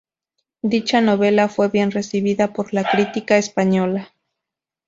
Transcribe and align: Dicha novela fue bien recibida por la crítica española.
Dicha 0.63 0.99
novela 0.99 1.47
fue 1.47 1.67
bien 1.69 1.91
recibida 1.91 2.53
por 2.53 2.73
la 2.73 2.83
crítica 2.89 3.37
española. 3.37 4.11